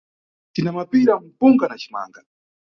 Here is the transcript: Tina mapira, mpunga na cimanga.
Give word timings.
Tina 0.53 0.71
mapira, 0.77 1.13
mpunga 1.33 1.65
na 1.67 1.75
cimanga. 1.81 2.19